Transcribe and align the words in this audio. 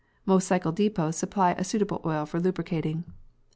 Most 0.25 0.47
cycle 0.47 0.73
depôts 0.73 1.13
supply 1.13 1.51
a 1.51 1.63
suitable 1.63 2.01
oil 2.03 2.25
for 2.25 2.39
lubricating. 2.39 3.03